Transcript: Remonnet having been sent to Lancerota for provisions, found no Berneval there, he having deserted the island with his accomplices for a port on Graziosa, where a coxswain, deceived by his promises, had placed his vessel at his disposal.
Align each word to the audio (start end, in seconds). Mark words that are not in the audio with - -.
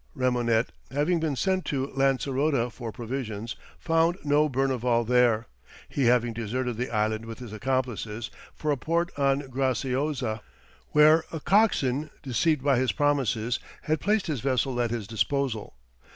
Remonnet 0.15 0.71
having 0.89 1.19
been 1.19 1.35
sent 1.35 1.63
to 1.65 1.91
Lancerota 1.95 2.71
for 2.71 2.91
provisions, 2.91 3.55
found 3.77 4.17
no 4.23 4.49
Berneval 4.49 5.05
there, 5.05 5.45
he 5.87 6.05
having 6.05 6.33
deserted 6.33 6.75
the 6.75 6.89
island 6.89 7.23
with 7.25 7.37
his 7.37 7.53
accomplices 7.53 8.31
for 8.55 8.71
a 8.71 8.77
port 8.77 9.11
on 9.15 9.43
Graziosa, 9.47 10.41
where 10.87 11.23
a 11.31 11.39
coxswain, 11.39 12.09
deceived 12.23 12.63
by 12.63 12.79
his 12.79 12.91
promises, 12.91 13.59
had 13.83 14.01
placed 14.01 14.25
his 14.25 14.41
vessel 14.41 14.81
at 14.81 14.89
his 14.89 15.05
disposal. 15.05 15.75